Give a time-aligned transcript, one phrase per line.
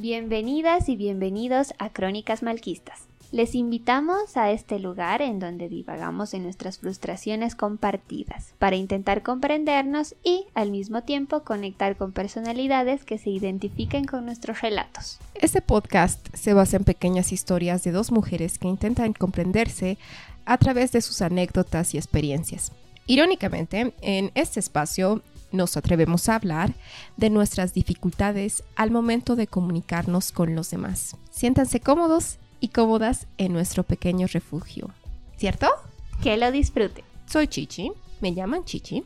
[0.00, 3.00] Bienvenidas y bienvenidos a Crónicas Malquistas.
[3.32, 10.14] Les invitamos a este lugar en donde divagamos en nuestras frustraciones compartidas, para intentar comprendernos
[10.22, 15.18] y, al mismo tiempo, conectar con personalidades que se identifiquen con nuestros relatos.
[15.34, 19.98] Este podcast se basa en pequeñas historias de dos mujeres que intentan comprenderse
[20.44, 22.70] a través de sus anécdotas y experiencias.
[23.08, 26.74] Irónicamente, en este espacio nos atrevemos a hablar
[27.16, 31.16] de nuestras dificultades al momento de comunicarnos con los demás.
[31.30, 34.90] Siéntanse cómodos y cómodas en nuestro pequeño refugio.
[35.36, 35.68] ¿Cierto?
[36.22, 37.04] Que lo disfruten.
[37.26, 39.04] Soy Chichi, me llaman Chichi.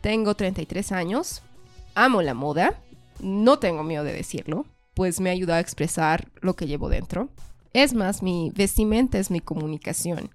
[0.00, 1.42] Tengo 33 años,
[1.94, 2.78] amo la moda,
[3.20, 7.30] no tengo miedo de decirlo, pues me ayuda a expresar lo que llevo dentro.
[7.72, 10.30] Es más, mi vestimenta es mi comunicación.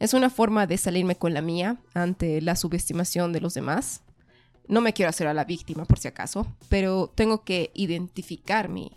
[0.00, 4.02] Es una forma de salirme con la mía ante la subestimación de los demás.
[4.68, 8.92] No me quiero hacer a la víctima por si acaso, pero tengo que identificar mi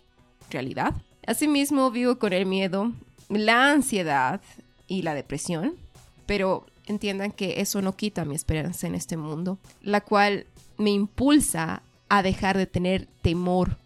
[0.49, 0.93] realidad
[1.25, 2.91] Asimismo, vivo con el miedo,
[3.29, 4.41] la ansiedad
[4.87, 5.73] y la depresión,
[6.27, 10.45] pero entiendan que eso no quita mi esperanza en este mundo, la cual
[10.77, 13.77] me impulsa a dejar de tener temor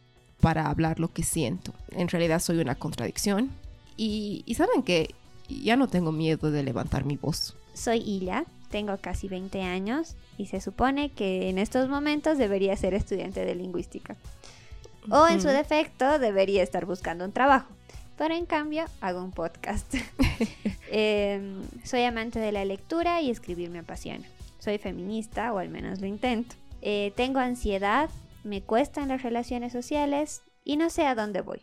[0.41, 1.73] para hablar lo que siento.
[1.91, 3.49] En realidad soy una contradicción
[3.95, 5.15] y, saben que
[5.47, 7.55] ya no tengo miedo de levantar mi voz.
[7.79, 12.93] Soy Ila, tengo casi 20 años y se supone que en estos momentos debería ser
[12.93, 14.17] estudiante de lingüística
[15.09, 17.67] o en su defecto debería estar buscando un trabajo.
[18.17, 19.93] Pero en cambio hago un podcast.
[20.91, 24.25] Em, soy amante de la lectura y escribir me apasiona.
[24.57, 26.55] Soy feminista, o al menos lo intento.
[26.81, 28.09] Eh, tengo ansiedad,
[28.43, 31.61] me cuestan las relaciones sociales y no sé a dónde voy.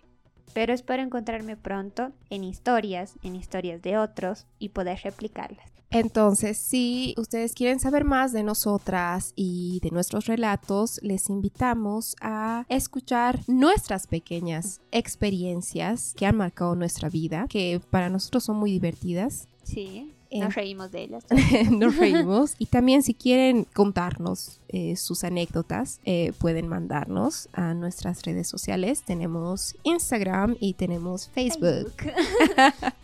[0.55, 5.76] Pero espero encontrarme pronto en historias, en historias de otros y poder replicarlas.
[5.99, 12.67] Entonces, si ustedes quieren saber más de nosotras y de nuestros relatos, les invitamos a
[12.69, 19.49] escuchar nuestras pequeñas experiencias que han marcado nuestra vida, que para nosotros son muy divertidas.
[19.63, 20.13] Sí.
[20.31, 21.25] Nos reímos de ellas.
[21.71, 22.57] nos reímos.
[22.59, 29.03] Y también si quieren contarnos eh, sus anécdotas, eh, pueden mandarnos a nuestras redes sociales.
[29.03, 31.93] Tenemos Instagram y tenemos Facebook.
[31.97, 32.13] Facebook.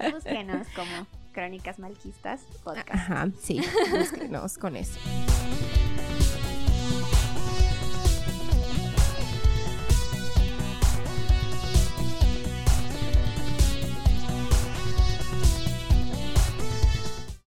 [0.12, 2.90] Búsquenos como Crónicas Malquistas Podcast.
[2.90, 3.60] Ajá, sí,
[3.90, 4.98] búsquenos con eso.